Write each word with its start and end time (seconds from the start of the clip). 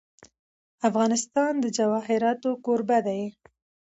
افغانستان 0.89 1.51
د 1.63 1.65
جواهرات 1.77 2.41
کوربه 2.65 2.99
دی. 3.07 3.21